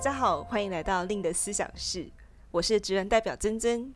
[0.00, 2.10] 大家好，欢迎来到令的思想室，
[2.52, 3.92] 我是职人代表珍珍。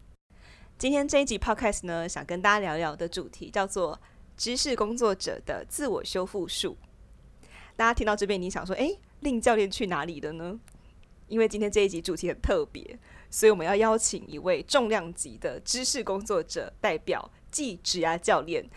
[0.77, 3.99] 今天这一集 Podcast 呢，想跟大家聊聊的主题叫做
[4.37, 6.77] 知识工作者的自我修复术。
[7.75, 10.61] 大家听到这边，你想说，诶令教练去哪里了呢？
[11.27, 12.99] 因为今天这一集主题很特别，
[13.31, 18.69] 所以我们要邀请一位重量级的知识工作者代表，即职涯教练。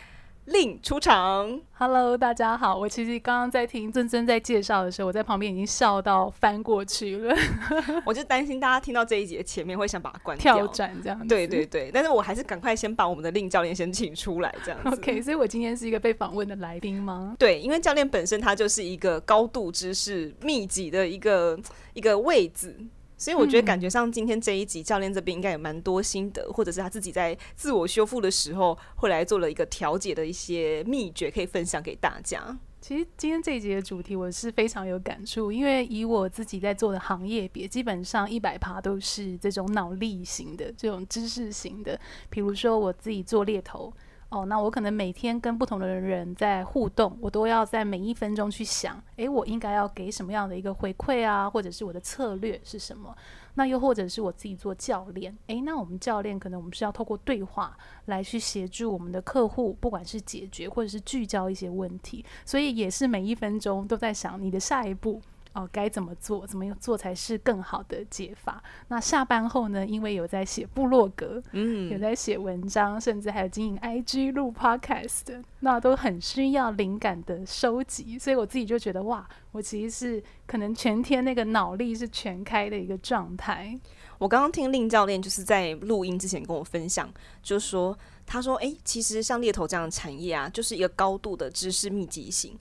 [0.47, 2.78] Lin 出场，Hello，大家好。
[2.78, 7.36] 我其实刚刚在听珍珍在介绍的时候，我在旁边已经笑到翻过去了。
[8.05, 11.28] 我就担心大家听到这一节前面会想把它关掉，跳转这样子。
[11.28, 14.88] 对对对，但是我还是赶快先把我们的 Lin 教练先请出来，这样子。
[14.96, 17.36] OK，所以我今天是一个被访问的来宾吗？
[17.38, 21.60] 对，因为教练本身他就是一个高度知识密集的一个
[21.93, 22.74] 一个位置。
[23.17, 32.57] 所以我觉得感觉上今天这一集教练这边应该有蛮多心得，或者是他自己在自我修复的时候，会来做了一个调节的一些秘诀，可以分享给大家。
[32.79, 41.99] 其实今天这一集的主题我是非常有感触，因为以我自己在做的行业别，基本上一百趴都是这种脑力型的、这种知识型的。
[42.29, 43.91] 比如说我自己做猎头。
[44.30, 53.16] 哦，那我可能每天跟不同的人在互动，我都要在每一分钟去想，诶，我应该要给什么样的一个回馈啊，或者是我的策略是什么？
[53.53, 65.22] 那又或者是我自己做教练，诶，那我们教练可能我们是要透过对话来去协助我们的客户，不管是解决或者是聚焦一些问题，所以也是每一分钟都在想你的下一步。
[65.58, 66.45] 哦，该怎么做？
[66.45, 68.61] 怎么做才是更好的解法？
[68.89, 69.83] 那下班后呢？
[69.83, 78.19] 因为有在写部落格，嗯，有在写文章，甚至还有经营 IG、录 Podcast，那都很需要灵感的收集。
[78.19, 83.75] 所以我自己就觉得，哇，我其实是可能全天那个脑力是全开的一个状态。
[84.19, 87.11] 我刚刚听 Lin 教练就是在录音之前跟我分享，
[87.42, 92.55] 就说，他说，诶，其实像猎头这样的产业啊，就是一个高度的知识密集型。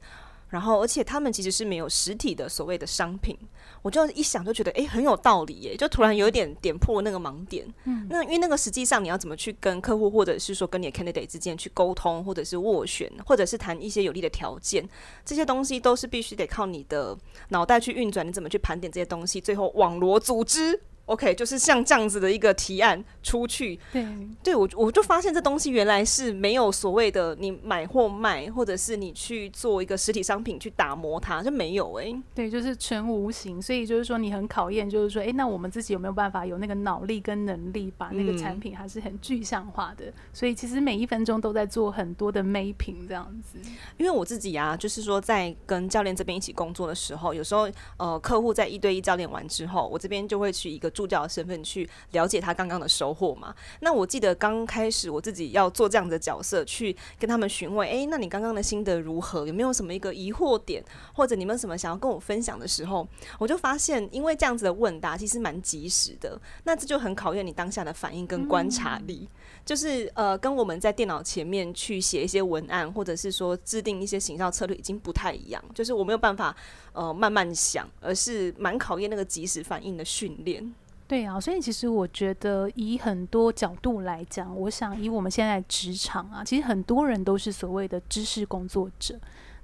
[0.49, 3.37] 然后，而且他们其实是没有实体的所谓的商品，
[3.83, 7.67] 我就一想就觉得，诶，很有道理耶，就突然有一点点破那个盲点。
[7.85, 14.89] 嗯，那因为那个实际上你要怎么去跟客户，或者是说跟你的 candidate 之间去沟通，或者是斡旋，或者是谈一些有利的条件，
[15.25, 17.19] 这些东西都是必须得靠你的
[17.49, 20.81] 脑袋去运转，你怎么去盘点这些东西，最后网罗组织。
[21.07, 24.05] OK，就是像这样子的一个提案出去，对，
[24.43, 40.07] 对我我就发现这东西原来是没有所谓的你买或卖，或者是你去做一个实体商品去打磨它，就没有哎、欸，对，就是全无形，所以就是说你很考验，就是说，哎、欸，那我们自己有没有办法有那个脑力跟能力，把那个产品还是很具象化的？
[40.07, 43.61] 嗯、所以其实每一分钟都在做很多的 mapping 这样子。
[43.97, 50.91] 因为我自己啊，就是说在跟教练这边一起工作的时候，有时候呃客户在一对一教练完之后，我这边就会去一个。
[50.97, 53.55] 助教的身份去了解他刚刚的收获嘛？
[53.81, 59.47] 那我记得刚开始我自己要做这样的角色，去跟他们询问，诶，那你刚刚的心得如何？
[59.47, 63.07] 有没有什么一个疑惑点，或者你们什么想要跟我分享的时候，
[63.39, 69.29] 我就发现，因为这样子的问答其实蛮及时的，那这就很考验你当下的反应跟观察力。
[69.31, 69.37] 嗯、
[69.67, 75.63] 就是呃，跟我们在电脑前面去写一些文案，或者是说制定一些行销策略，已经不太一样。
[75.75, 76.57] 就是我没有办法
[76.93, 80.75] 呃慢慢想，而是蛮考验那个及时反应的训练。
[81.09, 89.19] 对啊，所以其实我觉得以很多角度来讲，我想以我们现在职场啊，其实很多人都是所谓的知识工作者。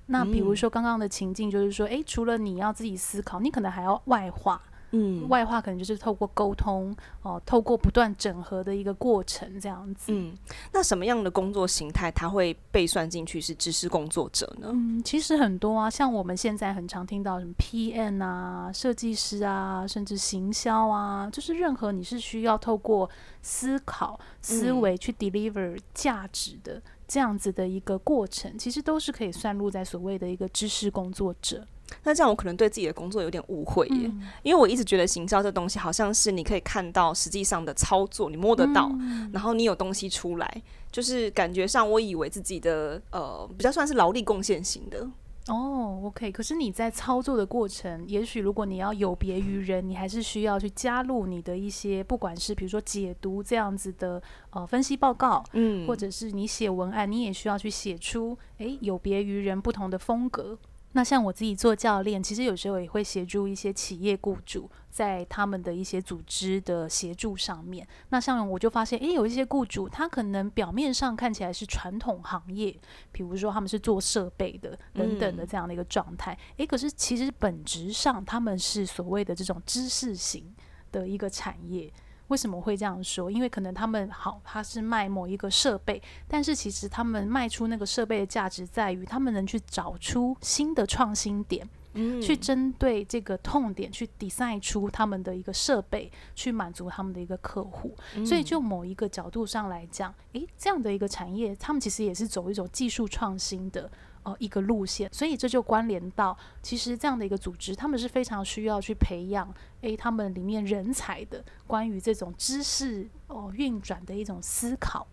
[0.07, 4.61] 那比如说刚刚的情境，就是说，诶，除了你要自己思考，你可能还要外化。
[4.93, 10.13] 嗯，外化可能就是透过沟通哦，透过不断整合的一个过程这样子。
[10.13, 10.35] 嗯，
[10.73, 14.69] 那什么样的工作形态它会被算进去是知识工作者呢？
[14.71, 23.09] 嗯，其实很多啊，像我们现在很常听到什么 PM 啊、设计师啊，甚至行销啊，就是任何你是需要透过
[23.41, 31.67] 思考、思维去 deliver 价值的这样子的一个过程，其实都是可以算入在所谓的一个知识工作者。
[32.05, 45.09] 那这样我可能对自己的工作有点误会耶，嗯、因为我一直觉得行销这东西好像是你可以看到实际上的操作，你摸得到，嗯、然后你有东西出来，就是感觉上我以为自己的呃比较算是劳力贡献型的。
[45.49, 60.57] 哦，OK，可是你在操作的过程，也许如果你要有别于人，你还是需要去加入你的一些，不管是比如说解读这样子的呃分析报告，嗯，或者是你写文案，你也需要去写出诶有别于人不同的风格。
[60.93, 67.87] 那像我自己做教练，其实有时候也会协助一些企业雇主，在他们的一些组织的协助上面。
[68.11, 72.79] 那像我就发现，诶，有一些雇主，他可能表面上看起来是传统行业，
[73.11, 80.55] 比如说他们是做设备的等等的这样的一个状态，诶、嗯，可是其实本质上他们是所谓的这种知识型
[80.91, 81.93] 的一个产业。
[82.33, 83.31] 为什么会这样说？
[83.31, 91.69] 因为可能他们好，他是卖某一个设备，但是其实他们卖出那个设备的价值在于，他们能去找出新的创新点。
[91.95, 97.95] 嗯，去针对这个痛点去 design 出他们的一个设备，去满足他们的一个客户。
[98.17, 98.25] 嗯。
[98.25, 103.91] 所以就某一个角度上来讲，诶，这样的一个产业，他们其实也是走一种技术创新的
[104.23, 105.09] 呃一个路线。
[105.13, 115.07] 所以这就关联到，其实这样的一个组织，他们是非常需要去培养诶他们里面人才的，关于这种知识哦运转的一种思考。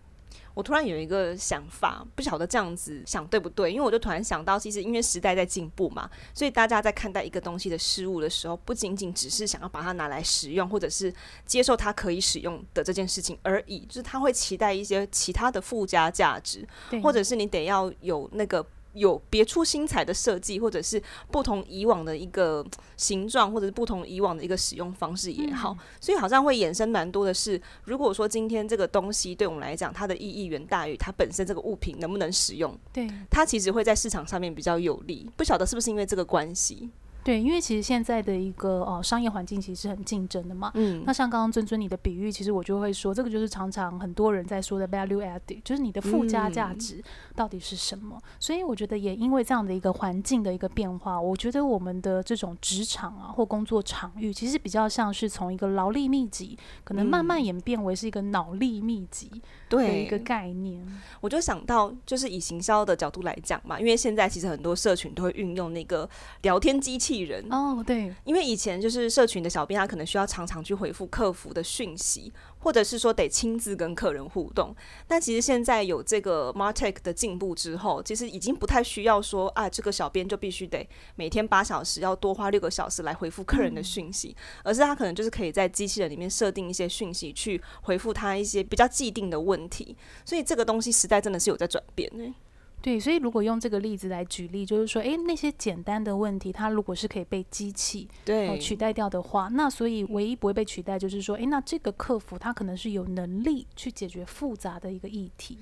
[0.52, 3.70] 我突然有一个想法，不晓得这样子想对不对？
[3.70, 11.12] 因为我就突然想到，其实因为时代在进步嘛，所以大家在看待一个东西的事物的时候，不仅仅只是想要把它拿来使用，或者是
[11.46, 16.66] 接受它可以使用的这件事情而已，就是他会期待一些其他的附加价值，
[17.00, 18.64] 或者是你得要有那个。
[18.94, 22.64] 有别出心裁的设计，或者是不同以往的一个
[22.96, 35.30] 形状，或者是不同以往的一个使用方式也好，嗯、所以好像会衍生蛮多的是，如果说今天这个东西对我们来讲，它的意义远大于它本身这个物品能不能使用，对，它其实会在市场上面比较有利。
[35.36, 36.90] 不晓得是不是因为这个关系？
[37.22, 40.70] 对，因为其实现在的一个呃商业环境其实是很竞争的嘛。
[40.74, 41.02] 嗯。
[41.04, 47.02] 那像刚刚尊尊你的比喻，其实我就会说，这个就是常常很多人在说的 value added，就是你的附加价值
[47.34, 48.16] 到底是什么？
[48.16, 48.22] 嗯。
[48.38, 59.30] 所以我觉得也因为这样的一个环境的一个变化，我觉得我们的这种职场啊或工作场域，其实比较像是从一个劳力密集，可能慢慢演变为是一个脑力密集
[59.68, 60.82] 的一个概念。
[60.86, 60.92] 对。
[61.20, 66.08] 我就想到，就是以行销的角度来讲嘛，因为现在其实很多社群都会运用那个
[66.40, 67.09] 聊天机器。
[67.18, 74.74] 人哦，对，因为以前就是社群的小编，他可能需要常常去回复客服的讯息，或者是说得亲自跟客人互动。
[75.06, 89.96] 但其实现在有这个 MarTech 的进步之后，其实已经不太需要说啊，这个小编就必须得每天八小时要多花六个小时来回复客人的讯息，嗯，而是他可能就是可以在机器人里面设定一些讯息去回复他一些比较既定的问题。
[90.24, 92.34] 所以这个东西时代真的是有在转变呢。
[92.82, 105.58] 对，所以如果用这个例子来举例，就是说，诶，那些简单的问题，它如果是可以被机器对、呃、取代掉的话，那所以唯一不会被取代，就是说，诶，那这个客服他可能是有能力去解决复杂的一个议题。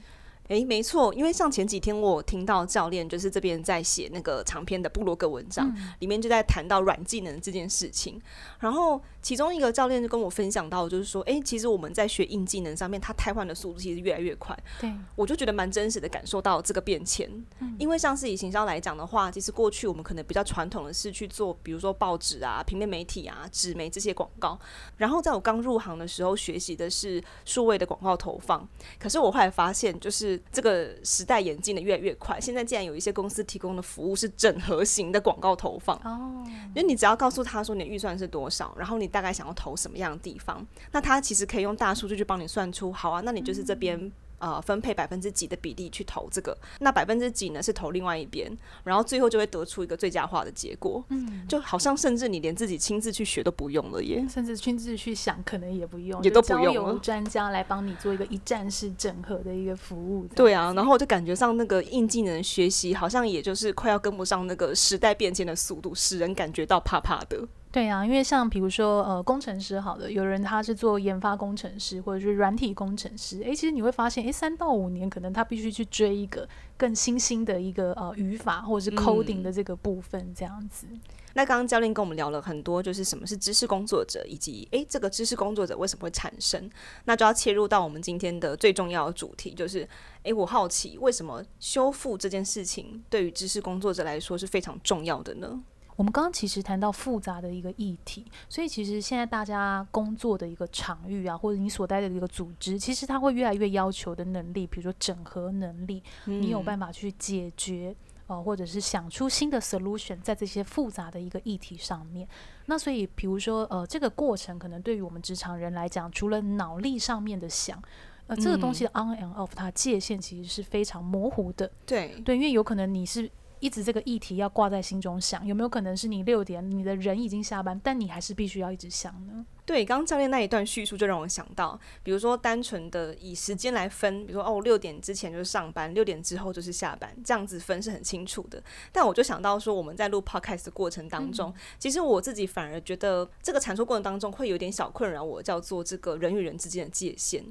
[0.49, 8.21] 诶，没错，因为像前几天我有听到教练就是这边在写那个长篇的布洛格文章，嗯，里面就在谈到软技能这件事情。
[8.59, 14.59] 然后其中一个教练就跟我分享到，就是说，诶，其实我们在学硬技能上面，它汰换的速度其实越来越快。
[14.81, 17.29] 对，我就觉得蛮真实的感受到这个变迁。
[17.61, 24.59] 嗯，因为像是以行销来讲的话，其实过去我们可能比较传统的是去做，比如说报纸啊、平面媒体啊、纸媒这些广告。
[24.97, 28.67] 然后在我刚入行的时候，学习的是数位的广告投放。
[28.99, 35.96] 可是我后来发现，就是这个时代演进的越来越快，现在竟然有一些公司提供的服务是整合型的广告投放。
[36.05, 36.43] 哦，
[36.75, 44.11] 因为你只要告诉他说你的预算是多少，然后你大概想要投什么样的地方，那他其实可以用大数据去帮你算出，好啊，那你就是这边。
[44.40, 48.50] 嗯呃，分配百分之几的比例去投这个，那百分之几呢是投另外一边，
[48.85, 51.05] 然后最后就会得出一个最佳化的结果。
[51.08, 60.26] 嗯，就好像甚至你连自己亲自去学都不用了耶，甚至亲自去想可能也不用，也都不用了，由专家来帮你做一个一站式整合的一个服务。
[60.29, 67.46] 对啊，然后我就感觉上那个硬技能学习好像也就是快要跟不上那个时代变迁的速度，使人感觉到怕怕的。
[67.70, 76.49] 对啊，因为像比如说呃，工程师好的，有人他是做研发工程师或者是软体工程师，诶，其实你会发现，诶，三到五年可能他必须去追一个
[76.79, 80.87] 更新兴的一个呃语法或者是 coding 的这个部分这样子。
[80.90, 81.00] 嗯、
[81.35, 86.71] 那刚刚教练跟我们聊了很多，就是什么是知识工作者，以及诶这个知识工作者为什么会产生，
[87.04, 89.87] 那就要切入到我们今天的最重要的主题，就是
[90.23, 95.62] 诶，我好奇为什么修复这件事情对于知识工作者来说是非常重要的呢？
[95.99, 107.93] 我们刚刚其实谈到复杂的一个议题，所以其实现在大家工作的一个场域啊，或者你所待的一个组织，其实它会越来越要求的能力，比如说整合能力，嗯、你有办法去解决，
[108.28, 112.28] 呃，或者是想出新的 solution，在这些复杂的一个议题上面。
[112.67, 117.83] 那所以，比如说，呃，这个过程可能对于我们职场人来讲，除了脑力上面的想，
[118.28, 121.69] 呃，这个东西的 on and off，它界限其实是非常模糊的。
[121.85, 123.28] 对对，因为有可能你是。
[123.61, 129.45] 一直这个议题要挂在心中想，有没有可能是你六点你的人已经下班，但你还是必须要一直想呢？
[129.67, 138.62] 对，刚刚教练那一段叙述就让我想到，比如说单纯的以时间来分，比如说哦，六点之前就是上班，六点之后就是下班，这样子分是很清楚的。
[138.91, 147.45] 但我就想到说，我们在录 podcast 的过程当中，嗯，其实我自己反而觉得这个阐述过程当中会有点小困扰我，叫做这个人与人之间的界限。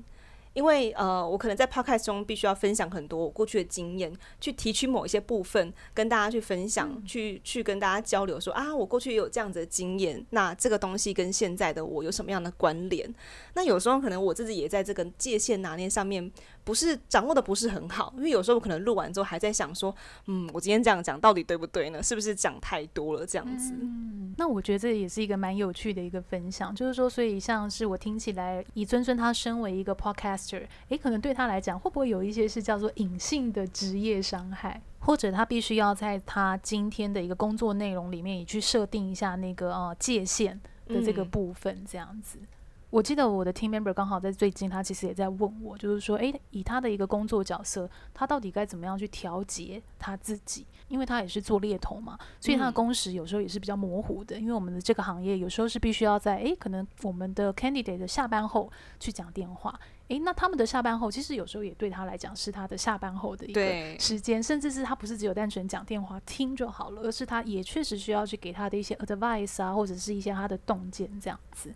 [0.58, 4.12] 因为呃，我可能在 podcast 中必须要分享很多我过去的经验，
[4.42, 13.08] 去提取某一些部分跟大家去分享，嗯、去去跟大家交流说，说啊，我过去也有这样子的经验，那这个东西跟现在的我有什么样的关联？
[13.54, 16.32] 那有时候可能我自己也在这个界限拿捏上面，
[16.67, 19.95] 不是掌握的不是很好，因为有时候我可能录完之后还在想说，
[20.25, 22.03] 嗯，我今天这样讲到底对不对呢？
[22.03, 23.74] 是不是讲太多了这样子？
[23.79, 40.59] 嗯，那我觉得这也是一个蛮有趣的一个分享，就是说，所以像是我听起来，以尊尊他身为一个 podcaster，诶，可能对他来讲，会不会有一些是叫做隐性的职业伤害，或者他必须要在他今天的一个工作内容里面也去设定一下那个呃界限
[40.89, 42.38] 的这个部分，这样子。
[42.41, 42.47] 嗯
[42.89, 50.65] 我记得我的 team member 刚好在最近，他其实也在问我，就是说，诶，以他的一个工作角色，他到底该怎么样去调节他自己？
[50.88, 54.39] 因为他也是做猎头嘛，所以他的工时有时候也是比较模糊的。
[54.39, 59.77] 因为我们的这个行业有时候是必须要在，诶，可能我们的 candidate 的下班后去讲电话，
[60.08, 71.74] 诶，那他们的下班后其实有时候也对他来讲是他的下班后的一个时间，甚至是他不是只有单纯讲电话听就好了，而是他也确实需要去给他的一些 advice 啊，或者是一些他的洞见这样子。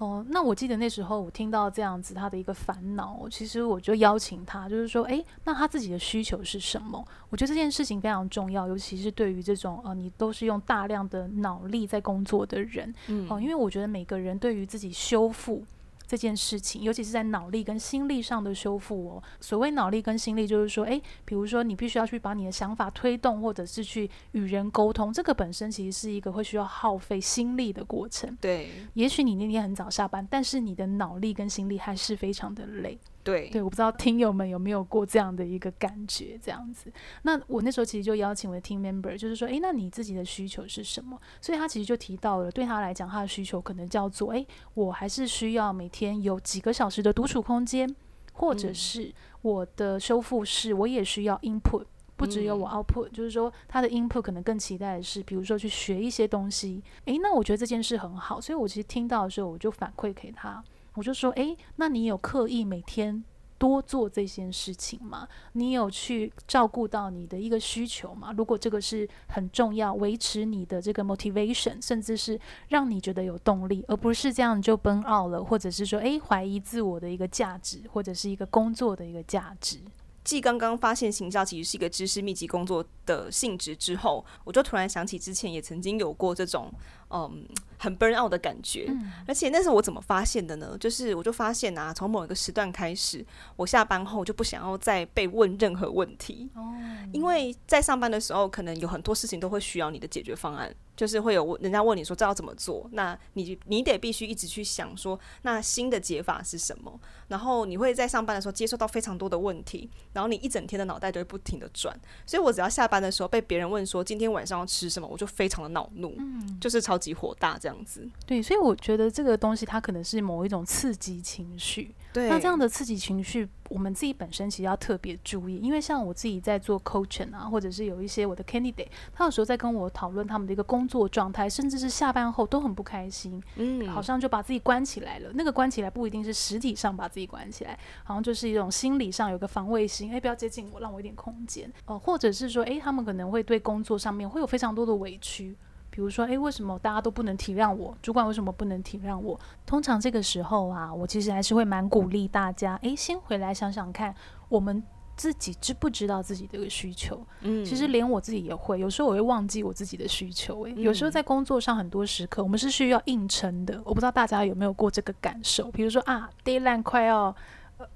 [0.00, 7.04] 哦，那我记得那时候我听到这样子他的一个烦恼，其实我就邀请他，就是说，诶，那他自己的需求是什么？
[7.28, 15.62] 我觉得这件事情非常重要，尤其是对于这种呃，你都是用大量的脑力在工作的人，嗯，哦，因为我觉得每个人对于自己修复。
[16.10, 19.22] 这件事情，尤其是在脑力跟心力上的修复哦。
[19.40, 28.36] 所谓脑力跟心力，就是说，诶，比如说你必须要去把你的想法推动，或者是去与人沟通，这个本身其实是一个会需要耗费心力的过程。
[28.40, 32.98] 对，也许你那天很早下班，但是你的脑力跟心力还是非常的累。
[33.22, 36.90] 对对，我不知道听友们有没有过这样的一个感觉，这样子。
[37.22, 41.20] 那我那时候其实就邀请我的 team member，就是说，诶，那你自己的需求是什么？
[41.40, 47.94] 所以他其实就提到了，对他来讲，他的需求可能叫做，诶，我还是需要每天有几个小时的独处空间，
[48.32, 49.12] 或者是
[49.42, 51.84] 我的修复室，我也需要 input，
[52.16, 56.82] 不只有我 output，嗯，就是说他的 input 可能更期待的是，比如说去学一些东西。
[57.04, 60.64] 诶，那我觉得这件事很好，所以我其实听到的时候，我就反馈给他。
[60.94, 63.24] 我就说，诶，那你有刻意每天
[63.58, 65.28] 多做这件事情吗？
[65.52, 68.32] 你有去照顾到你的一个需求吗？
[68.36, 79.78] 如果这个是很重要，维持你的这个 motivation，甚至是让你觉得有动力，而不是这样就 burn out 了，或者是说，诶，怀疑自我的一个价值，或者是一个工作的一个价值。
[80.22, 86.70] 继刚刚发现行销其实是一个知识密集工作的性质之后，我就突然想起之前也曾经有过这种。
[87.08, 87.44] 嗯，
[87.82, 90.76] 很 burn out 的感觉，嗯，而且那是我怎么发现的呢？
[90.78, 93.24] 就是我就发现啊，从某一个时段开始，
[93.56, 96.74] 我下班后就不想要再被问任何问题，哦，
[97.12, 107.00] 因为在上班的时候，可能有很多事情都会需要你的解决方案，就是会有问人家问你说这要怎么做，那你你得必须一直去想说，那新的解法是什么？
[107.28, 117.00] 然后你会在上班的时候接受到非常多的问题，然后你一整天的脑袋都会不停的转，所以我只要下班的时候被别人问说今天晚上要吃什么，我就非常的恼怒，嗯，就是超。
[117.00, 121.94] 级火大这样子，对，所以我觉得这个东西它可能是某一种刺激情绪。
[122.12, 135.30] 对，那这样的刺激情绪，我们自己本身其实要特别注意，因为像我自己在做 coaching 啊，或者是有一些我的 candidate，他有时候在跟我讨论他们的一个工作状态，甚至是下班后都很不开心，嗯，好像就把自己关起来了。
[135.34, 145.56] 那个关起来不一定是实体上把自己关起来，好像就是一种心理上有个防卫心，诶，不要接近我，让我一点空间，哦、呃，或者是说，诶，他们可能会对工作上面会有非常多的委屈。
[146.00, 147.94] 比如说，诶，为什么大家都不能体谅我？
[148.00, 149.38] 主管为什么不能体谅我？
[149.66, 154.14] 通常这个时候啊，我其实还是会蛮鼓励大家，诶，先回来想想看，
[154.48, 154.82] 我们
[155.14, 157.22] 自己知不知道自己的一个需求？
[157.42, 160.62] 嗯，其实连我自己也会，有时候我会忘记我自己的需求。
[160.62, 163.78] 诶，有时候在工作上很多时刻，我们是需要硬撑的。
[163.84, 165.70] 我不知道大家有没有过这个感受？
[165.70, 167.36] 比如说啊，deadline 快要。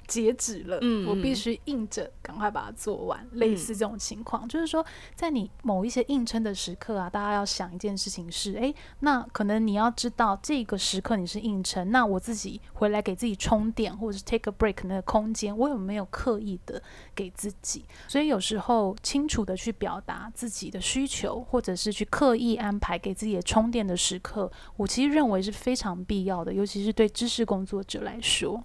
[0.07, 3.39] 截止了，嗯，我必须硬着赶快把它做完，嗯。
[3.41, 16.83] 类似这种情况，就是说，在你某一些硬撑的时刻啊，大家要想一件事情是：诶，那可能你要知道这个时刻你是硬撑，那我自己回来给自己充电，或者是 take a break 那个空间，我有没有刻意的
[17.15, 17.85] 给自己？
[18.09, 28.63] 所以有时候清楚的去表达自己的需求，或者是去刻意安排给自己的充电的时刻，我其实认为是非常必要的，尤其是对知识工作者来说。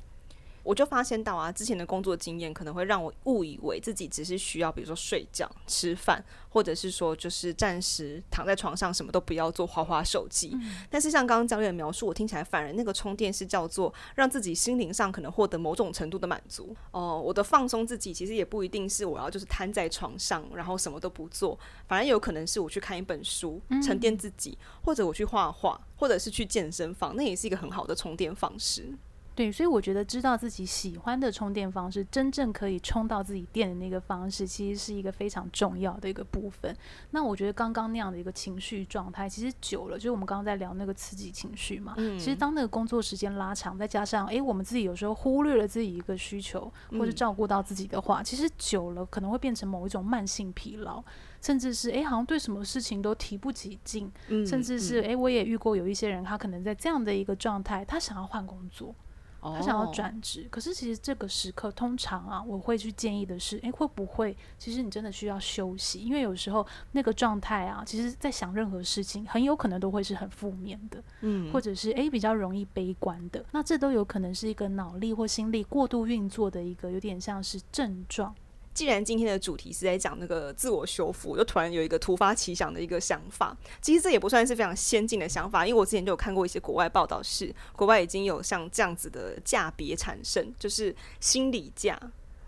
[0.64, 10.52] 我就发现到啊，之前的工作经验可能会让我误以为自己只是需要，比如说睡觉、吃饭，或者是说就是暂时躺在床上什么都不要做，滑滑手机。
[10.54, 10.86] 嗯。
[10.90, 16.76] 但是像刚刚教练的描述，我听起来反而那个充电是叫做让自己心灵上可能获得某种程度的满足。
[16.92, 28.94] 哦、呃，我的放松自己其实也不一定是我要就是瘫在床上，然后什么都不做，反而有可能是我去看一本书，沉淀自己，或者我去画画，或者是去健身房，那也是一个很好的充电方式。
[29.40, 36.76] 对，所以我觉得知道自己喜欢的充电方式，真正可以充到自己电的那个方式，其实是一个非常重要的一个部分。
[37.12, 41.94] 那我觉得刚刚那样的一个情绪状态，其实久了，就是我们刚刚在聊那个刺激情绪嘛。
[41.96, 42.20] 嗯。
[42.20, 51.02] 其实当那个工作时间拉长，再加上诶，我们自己有时候忽略了自己一个需求，或者照顾到自己的话，嗯，其实久了可能会变成某一种慢性疲劳。
[51.42, 58.96] 甚至是诶，好像对什么事情都提不起劲，嗯，甚至是诶，我也遇过有一些人，他可能在这样的一个状态，他想要换工作，哦，
[59.42, 66.00] 他想要转职，可是其实这个时刻，通常啊，我会去建议的是，诶，会不会其实你真的需要休息？
[66.00, 78.36] 因为有时候那个状态啊，其实在想任何事情，很有可能都会是很负面的，嗯，或者是诶比较容易悲观的，那这都有可能是一个脑力或心力过度运作的一个有点像是症状。
[78.80, 83.54] 既然今天的主题是在讲那个自我修复，我就突然有一个突发奇想的一个想法。
[83.82, 92.00] 其实这也不算是非常先进的想法，因为我之前就有看过一些国外报道，是国外已经有像这样子的价别产生，就是心理价，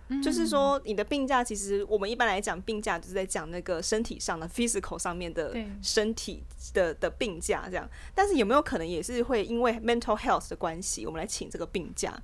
[0.07, 6.41] 嗯，就是说你的病假，其实我们一般来讲病假就是在讲那个身体上的 physical 上面的身体
[6.73, 7.85] 的的病假这样。
[8.15, 12.17] 但是有没有可能也是会因为 mental health 的关系，我们来请这个病假？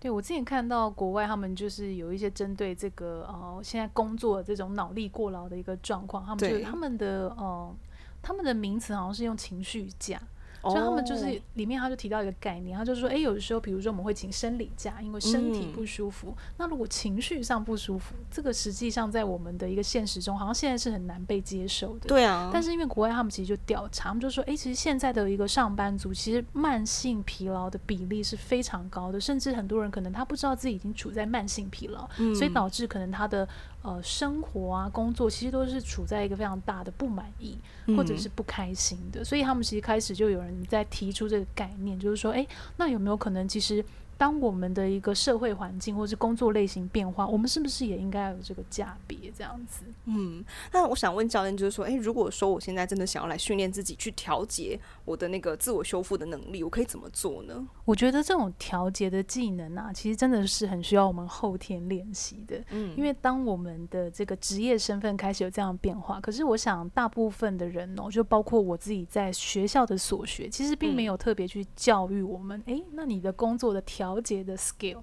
[0.00, 7.74] 对，我之前看到国外，他们就是有一些针对这个呃，现在工作的这种脑力过劳的一个状况，他们就他们的呃，
[8.22, 10.20] 他们的名词好像是用情绪假。
[10.62, 16.28] 所以他们就是里面，他就提到一个概念，他就说，哎，有的时候，比如说我们会请生理假，因为身体不舒服。
[16.36, 22.08] 嗯、那如果情绪上不舒服，这个实际上在我们的一个现实中，好像现在是很难被接受的。
[22.08, 22.50] 对啊。
[22.52, 33.48] 但是因为国外他们其实就调查，他们就说，哎，其实现在的一个上班族，其实慢性疲劳的比例是非常高的，甚至很多人可能他不知道自己已经处在慢性疲劳，嗯、所以导致可能他的。
[33.82, 37.56] 呃，生活啊，工作其实都是处在一个非常大的不满意
[37.96, 43.84] 或者是不开心的，嗯，所以他们其实开始就有人在提出这个概念，就是说，哎，那有没有可能其实？
[44.18, 49.84] 当我们的一个社会环境或是工作类型变化，我们是不是也应该有这个价别这样子？
[50.06, 57.66] 嗯，那我想问教练，就是说，诶，如果说我现在真的想要来训练自己去调节我的那个自我修复的能力，我可以怎么做呢？
[57.84, 62.60] 我觉得这种调节的技能啊，其实真的是很需要我们后天练习的。
[62.70, 72.60] 嗯，因为当我们的这个职业身份开始有这样变化，可是我想大部分的人哦，就包括我自己在学校的所学，其实并没有特别去教育我们。
[72.66, 75.02] 诶，那你的工作的调调节的 skill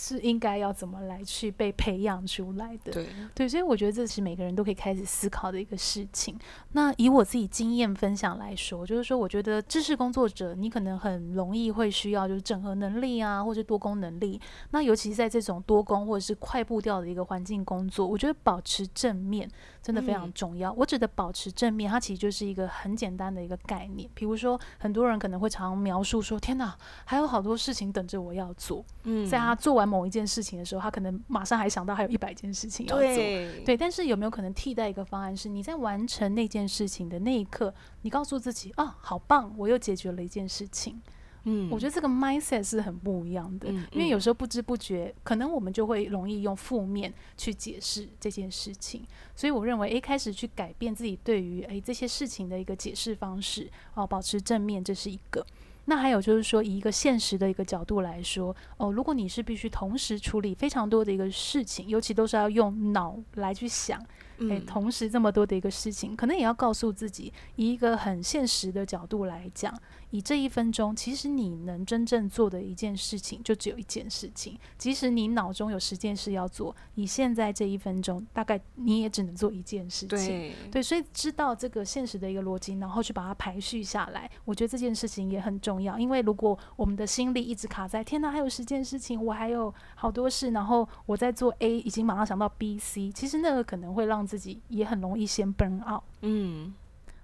[0.00, 2.92] 是应该要怎么来去被培养出来的？
[2.92, 6.38] 对对，所以我觉得这是每个人都可以开始思考的一个事情。
[6.70, 14.40] 那以我自己经验分享来说，就是说，我觉得知识工作者你可能很容易会需要就是整合能力啊，或者多工能力。
[14.70, 19.50] 那尤其是在这种多工或者是快步调的一个环境工作，我觉得保持正面
[19.82, 20.70] 真的非常重要。
[20.72, 20.76] 嗯。
[20.76, 24.08] 我指的保持正面，它其实就是一个很简单的一个概念。
[24.14, 29.87] 比如说，很多人可能会常描述说：“天哪，还有好多事情等着我要做。”嗯，在他做完。
[29.88, 33.02] 某一件事情的时候，他可能马上还想到还有一百件事情要做。
[33.02, 41.00] 对，对，但是有没有可能替代一个方案，是你在完成那件事情的那一刻，你告诉自己啊，好棒，我又解决了一件事情。
[41.44, 49.06] 嗯，我觉得这个 mindset 是很不一样的，嗯，因为有时候不知不觉，可能我们就会容易用负面去解释这件事情。
[49.36, 55.46] 所以我认为，诶，开始去改变自己对于诶这些事情的一个解释方式，哦，保持正面，这是一个。
[55.90, 63.98] 那还有就是说，以一个现实的一个角度来说，哦，如果你是必须同时处理非常多的一个事情，尤其都是要用脑来去想。
[64.40, 69.72] 诶，同时这么多的一个事情，可能也要告诉自己，以一个很现实的角度来讲，
[70.10, 74.58] 以这一分钟，其实你能真正做的一件事情，就只有一件事情。
[74.76, 80.18] 即使你脑中有十件事要做，以现在这一分钟，大概你也只能做一件事情。
[80.18, 85.98] 对，对，所以知道这个现实的一个逻辑，然后去把它排序下来，我觉得这件事情也很重要。
[85.98, 96.02] 因为如果我们的心力一直卡在“天哪，还有十件事情，我还有好多事”，然后我在做 A，已经马上想到 B、C，其实那个可能会让自己也很容易先 burn out。
[96.20, 96.74] 嗯，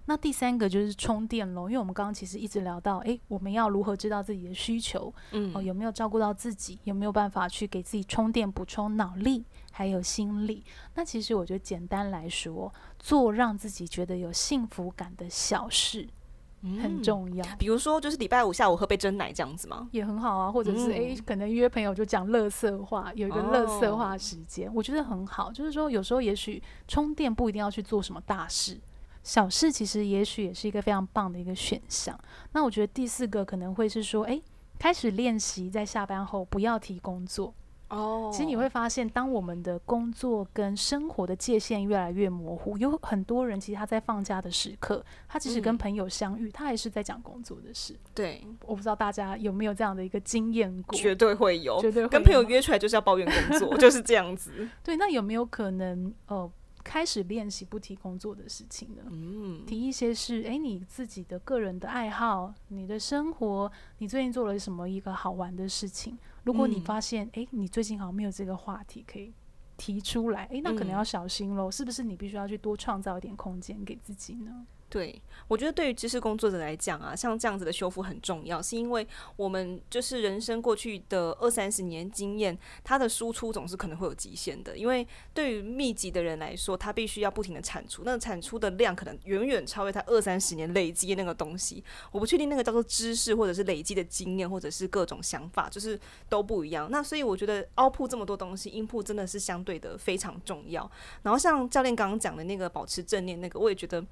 [0.07, 5.13] 那第三个就是充电咯，因为我们刚刚其实一直聊到，诶，我们要如何知道自己的需求？
[5.33, 6.79] 嗯，哦，有没有照顾到自己？
[6.85, 10.65] 有没有办法去给自己充电、补充脑力还有心力？
[10.95, 16.09] 那其实我觉得简单来说，做让自己觉得有幸福感的小事。
[16.83, 19.89] 很重要，比如说就是礼拜五下午喝杯真奶这样子吗？
[19.93, 25.53] 也很好啊，或者是诶、嗯欸，可能约朋友就讲乐色话，有一个乐色话时间，哦，我觉得很好。
[25.53, 28.81] 就是说有时候也许充电不一定要去做什么大事，
[29.23, 32.19] 小事其实也许也是一个非常棒的一个选项。
[32.53, 34.43] 那我觉得第四个可能会是说，诶、欸，
[34.79, 37.53] 开始练习在下班后不要提工作。
[37.95, 47.97] 哦，其实你会发现，当我们的工作跟生活的界限越来越模糊，有很多人其实他在放假的时刻，他即使跟朋友相遇，嗯、他还是在讲工作的事。
[48.15, 50.99] 对，我不知道大家有没有这样的一个经验过？
[50.99, 54.69] 绝对会有，绝对会跟朋友约出来就是要抱怨工作， 就是这样子。
[54.83, 56.51] 对，那有没有可能呃，
[56.83, 59.03] 开始练习不提工作的事情呢？
[59.11, 66.19] 嗯，提一些是哎，你自己的个人的爱好，你的生活，你最近做了什么一个好玩的事情？
[66.45, 69.33] 如果你发现，哎、嗯，你最近好像没有这个话题可以
[69.77, 72.05] 提出来，哎，那可能要小心喽，嗯、是不是？
[72.05, 74.67] 你必须要去多创造一点空间给自己呢？
[74.95, 79.05] 对，我觉得对于知识工作者来讲啊，像这样子的修复很重要，是因为
[79.35, 84.79] 我们就是人生过去的二三十年经验，它的输出总是可能会有极限的。
[84.79, 91.83] 因为对于密集的人来说，他必须要不停的产出，那产出的量可能远远超越他二三十年累积那个东西。
[92.13, 96.89] 我不确定那个叫做知识，或者是累积的经验，或者是各种想法，就是都不一样。
[96.89, 100.89] 那所以我觉得凹铺这么多东西音铺真的是相对的非常重要。
[101.25, 104.05] 然后像教练刚刚讲的那个保持正念，那个我也觉得。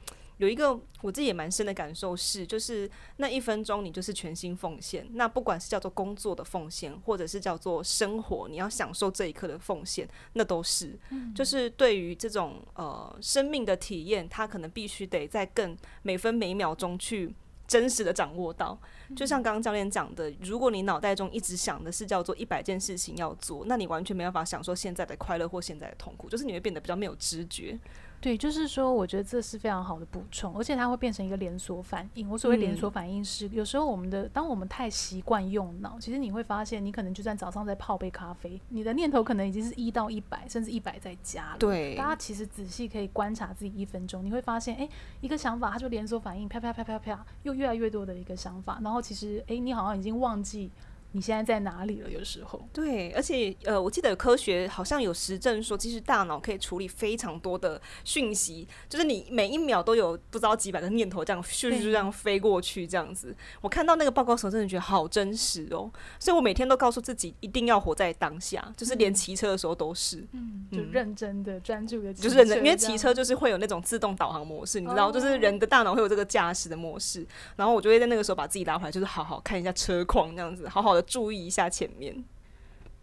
[0.42, 5.06] 有一个我自己也蛮深的感受是，就是那一分钟你就是全心奉献。
[5.12, 10.98] 那不管是叫做工作的奉献，或者是叫做生活，你要享受这一刻的奉献，那都是。
[11.10, 17.32] 嗯、就是对于这种呃生命的体验，它可能必须得在更每分每秒钟去
[17.68, 18.76] 真实的掌握到。
[19.14, 27.78] 就像刚刚教练讲的，如果你脑袋中一直想的是叫做一百件事情要做，那你完全没办法享受现在的快乐或现在的痛苦，就是你会变得比较没有知觉。
[28.22, 32.30] 对，就是说，我觉得这是非常好的补充，而且它会变成一个连锁反应。
[32.30, 41.56] 我所谓连锁反应是，嗯、有时候我们的，当我们太习惯用脑，其实你会发现，你可能就算早上在泡杯咖啡，你的念头可能已经是一到一百，甚至一百再加了。
[41.58, 44.88] 对，大家其实仔细可以观察自己一分钟，你会发现，哎，
[45.20, 50.70] 一个想法它就连锁反应，啪啪啪啪啪，又越来越多的一个想法，然后其实，哎，你好像已经忘记。
[51.14, 52.10] 你现在在哪里了？
[52.10, 63.36] 有时候对，而且呃，我记得科学好像有实证说，其实大脑可以处理非常多的讯息，就是你每一秒都有不知道几百个念头这样咻咻这样飞过去，这样子。
[63.60, 65.90] 我看到那个报告时候，真的觉得好真实哦。
[66.18, 81.01] 所以我每天都告诉自己，一定要活在当下，就是连骑车的时候都是，嗯，就认真的专注的，就是认真，因为骑车就是会有那种自动导航模式，你知道，就是人的大脑会有这个驾驶的模式，然后我就会在那个时候把自己拉回来，就是好好看一下车况这样子，好好的。
[81.02, 82.24] 注意一下前面。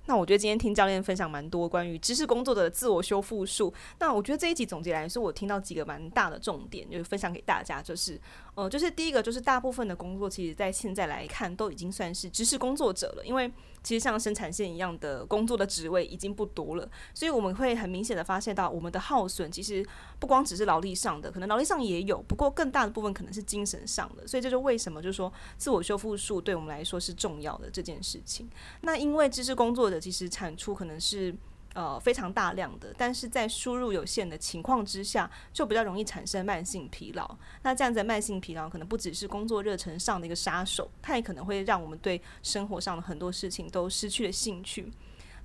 [0.06, 3.72] 那我觉得今天听教练分享蛮多关于知识工作的自我修复术。
[4.00, 8.20] 那我觉得这一集总结来说，我听到几个蛮大的重点，就是分享给大家，就是
[8.60, 13.50] 呃，就是第一个就是大部分的工作，其实在现在来看都已经算是知识工作者了，因为
[13.82, 19.86] 其实像生产线一样的工作的职位已经不多了，所以我们会很明显的发现到我们的耗损，其实
[20.20, 24.28] 不光只是劳力上的，可能劳力上也有，不过更大的部分可能是精神上的。
[24.28, 28.50] 所以这就为什么就是说自我修复术对我们来说是重要的这件事情。
[28.82, 30.00] 那因为知识工作者。
[30.00, 31.36] 其实产出可能是
[31.80, 37.38] 呃非常大量的，但是在输入有限的情况之下，就比较容易产生慢性疲劳。
[37.62, 44.92] 那这样子慢性疲劳可能不只是工作热忱上的一个杀手，它也可能会让我们对生活上的很多事情都失去了兴趣。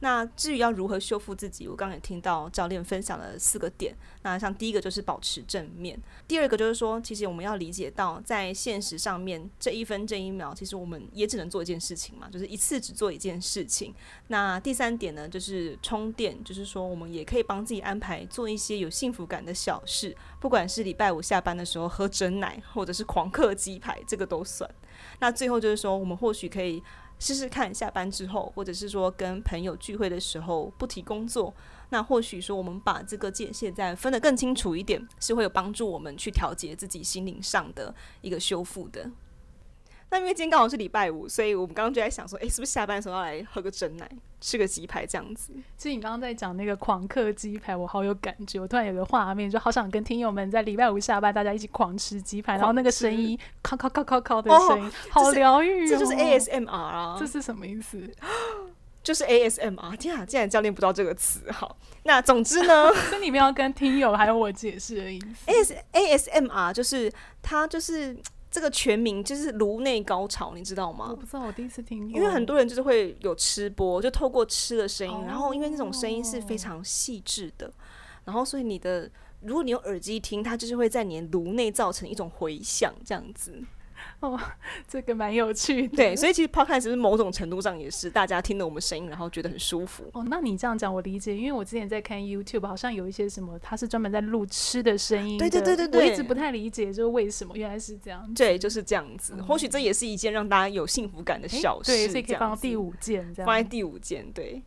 [0.01, 3.97] 那至于要如何修复自己，我刚刚也听到教练分享了四个点。
[4.23, 13.95] 那像第一个就是保持正面，第二个就是说，其实我们要理解到，在现实上面这一分这一秒，其实我们也只能做一件事情嘛，就是一次只做一件事情。
[14.29, 24.69] 那第三点呢，就是充电，就是说我们也可以帮自己安排做一些有幸福感的小事，不管是礼拜五下班的时候喝珍奶，或者是狂嗑鸡排，这个都算。
[25.21, 26.83] 那最后就是说，我们或许可以。
[27.19, 31.55] 试试看，下班之后，或者是说跟朋友聚会的时候不提工作，
[31.91, 39.11] 那或许说我们把这个界限再分得更清楚一点，是会有帮助我们去调节自己心灵上的一个修复的。
[40.11, 44.09] 那因为今天刚好是礼拜五，所以我们刚刚就在想说，诶，是不是下班的时候要来喝个真奶，
[44.41, 45.53] 吃个鸡排这样子？
[45.77, 57.17] 其实你刚刚在讲那个狂客鸡排，我好有感觉，我突然有个画面，就好想跟听友们在礼拜五下班，大家一起狂吃鸡排，然后那个声音，咔咔咔咔咔的声音， 好疗愈，这就是 ASMR 啊！
[57.19, 58.01] 这是什么意思？
[59.03, 59.97] 就是 ASMR。
[59.97, 65.51] 天啊，竟然教练不知道这个词，好，那总之呢， 所以你们要跟听友还有我解释的意思。
[65.51, 67.13] AS ASMR 就是
[67.43, 68.17] 它就是。
[68.55, 71.09] 这个全名就是颅内高潮，你知道吗？
[71.11, 72.09] 我不知道，我第一次听。
[72.09, 77.69] 因为很多人就是会有吃播，就透过吃的声音，哦、然后因为那种声音是非常细致的，
[78.25, 83.61] 然后所以你的如果你用耳机听，它就是会在你的颅内造成一种回响，这样子。
[84.21, 84.41] 哦，
[84.89, 85.97] 这个蛮有趣的。
[85.97, 90.05] 对，所以其实 Podcast 是某种程度上也是大家听了我们声音，然后觉得很舒服。
[90.13, 95.39] 哦，那你这样讲我理解，因为我之前在看 YouTube，好像有一些什么，他是专门在录吃的声音。
[95.39, 98.33] 对对对对对，我一直不太理解，就是为什么原来是这样。
[98.35, 99.35] 对，就是这样子。
[99.37, 101.93] 嗯、或许这也是一件让大家有幸福感的小事。
[101.93, 103.47] 对，所以可以放到第五件这样。
[103.47, 104.63] 放在第五件，对。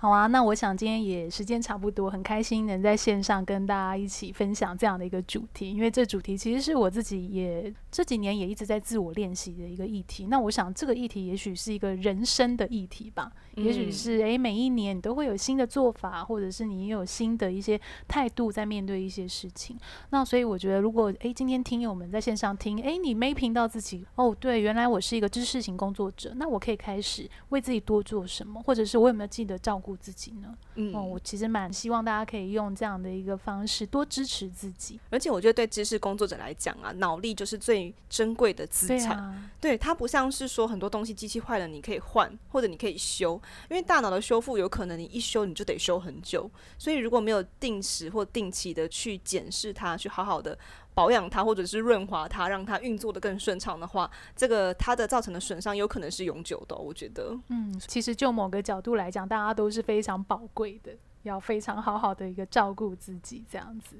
[0.00, 10.26] 好啊，那我想今天也时间差不多，很开心能在线上跟大家一起分享这样的一个主题，因为这主题其实是我自己也这几年也一直在自我练习的一个议题。
[10.26, 19.76] 那我想这个议题也许是一个人生的议题吧，嗯、也许是诶，每一年你都会有新的做法，或者是你也有新的一些态度在面对一些事情。
[20.10, 29.98] 那所以我觉得，如果诶今天听友们在线上听，诶你没评到自己哦，对，原来我是一个知识型工作者，那我可以开始为自己多做什么，或者是我有没有记得照顾。
[30.00, 30.56] 自己呢？
[30.76, 35.00] 嗯，哦，我其实蛮希望大家可以用这样的一个方式多支持自己。
[35.10, 37.77] 而且我觉得对知识工作者来讲啊，脑力就是最
[38.08, 38.98] 珍贵的资产。
[38.98, 46.50] 对啊，对，它不像是说很多东西机器坏了你可以换，或者你可以修，因为大脑的修复有可能你一修你就得修很久。
[46.78, 50.58] 所以如果没有定时或定期的去检视它，去好好的。
[50.94, 56.80] 保养它，或者是润滑它，让它运作的更顺畅的话，这个它的造成的损伤有可能是永久的哦。
[56.80, 60.90] 我觉得，嗯，其实就某个角度来讲，大家都是非常宝贵的，
[61.22, 63.94] 要非常好好的一个照顾自己，这样子。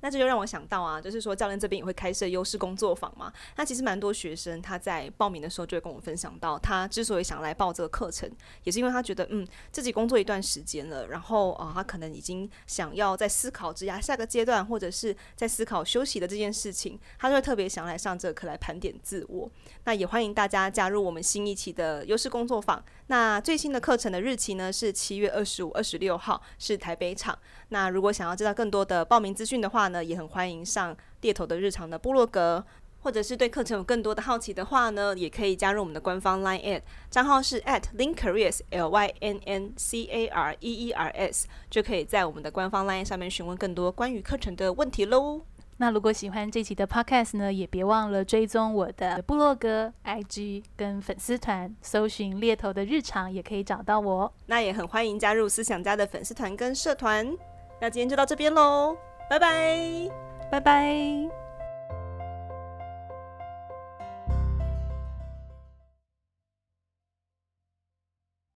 [0.00, 3.32] 那这就让我想到啊，就是说教练这边也会开设优势工作坊嘛。
[3.56, 8.30] 那其实蛮多学生他在报名的时候就会跟我分享到，他之所以想来报这个课程，
[8.64, 19.50] 也是因为他觉得嗯自己工作一段时间了，然后啊、他可能已经想要在思考职涯下个阶段，或者是在思考休息的这件事情，他就会特别想来上这课来盘点自我。
[19.84, 22.82] 那也欢迎大家加入我们新一期的优势工作坊。
[23.08, 27.36] 那最新的课程的日期呢是七月二十五、二十六号，是台北场。
[27.70, 32.64] 那如果想要知道更多的报名资讯的话呢，也很欢迎上猎头的日常的部落格，
[33.00, 43.04] 或者是对课程有更多的好奇的话呢，也可以加入我们的官方 Line@ 账号是 @LynnCareers L Y N N C A R E E R S，就可以在我们的官方 Line
[43.04, 45.42] 上面询问更多关于课程的问题喽。
[45.80, 54.34] 那如果喜欢这期的 Podcast 呢，也别忘了追踪我的部落格、IG 跟粉丝团，搜寻猎头的日常也可以找到我。
[54.46, 57.32] 那也很欢迎加入思想家的粉丝团跟社团。
[57.80, 58.96] 那今天就到这边喽，
[59.28, 60.10] 拜拜，
[60.50, 61.47] 拜拜。